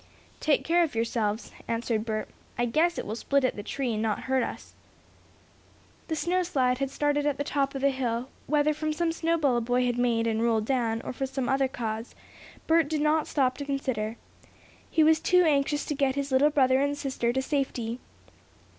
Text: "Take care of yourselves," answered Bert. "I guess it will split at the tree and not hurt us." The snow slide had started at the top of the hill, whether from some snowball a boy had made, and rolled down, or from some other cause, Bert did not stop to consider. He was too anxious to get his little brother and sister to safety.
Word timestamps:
"Take 0.39 0.63
care 0.63 0.81
of 0.81 0.95
yourselves," 0.95 1.51
answered 1.67 2.05
Bert. 2.05 2.27
"I 2.57 2.65
guess 2.65 2.97
it 2.97 3.05
will 3.05 3.15
split 3.15 3.43
at 3.43 3.55
the 3.55 3.61
tree 3.61 3.93
and 3.93 4.01
not 4.01 4.21
hurt 4.23 4.41
us." 4.41 4.73
The 6.07 6.15
snow 6.15 6.41
slide 6.41 6.79
had 6.79 6.89
started 6.89 7.27
at 7.27 7.37
the 7.37 7.43
top 7.43 7.75
of 7.75 7.81
the 7.81 7.91
hill, 7.91 8.27
whether 8.47 8.73
from 8.73 8.93
some 8.93 9.11
snowball 9.11 9.57
a 9.57 9.61
boy 9.61 9.85
had 9.85 9.99
made, 9.99 10.25
and 10.25 10.41
rolled 10.41 10.65
down, 10.65 11.03
or 11.03 11.13
from 11.13 11.27
some 11.27 11.47
other 11.47 11.67
cause, 11.67 12.15
Bert 12.65 12.87
did 12.87 13.01
not 13.01 13.27
stop 13.27 13.57
to 13.59 13.65
consider. 13.65 14.17
He 14.89 15.03
was 15.03 15.19
too 15.19 15.43
anxious 15.43 15.85
to 15.85 15.93
get 15.93 16.15
his 16.15 16.31
little 16.31 16.49
brother 16.49 16.81
and 16.81 16.97
sister 16.97 17.31
to 17.31 17.41
safety. 17.43 17.99